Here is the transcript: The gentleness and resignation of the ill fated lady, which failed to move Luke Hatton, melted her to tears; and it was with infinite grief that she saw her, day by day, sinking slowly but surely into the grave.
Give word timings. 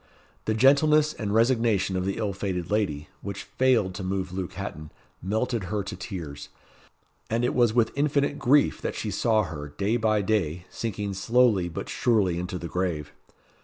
The 0.45 0.55
gentleness 0.55 1.13
and 1.13 1.31
resignation 1.31 1.95
of 1.95 2.05
the 2.05 2.17
ill 2.17 2.33
fated 2.33 2.71
lady, 2.71 3.09
which 3.21 3.43
failed 3.43 3.93
to 3.93 4.03
move 4.03 4.33
Luke 4.33 4.53
Hatton, 4.53 4.91
melted 5.21 5.65
her 5.65 5.83
to 5.83 5.95
tears; 5.95 6.49
and 7.29 7.45
it 7.45 7.53
was 7.53 7.75
with 7.75 7.91
infinite 7.95 8.39
grief 8.39 8.81
that 8.81 8.95
she 8.95 9.11
saw 9.11 9.43
her, 9.43 9.67
day 9.67 9.97
by 9.97 10.23
day, 10.23 10.65
sinking 10.71 11.13
slowly 11.13 11.69
but 11.69 11.87
surely 11.87 12.39
into 12.39 12.57
the 12.57 12.67
grave. 12.67 13.13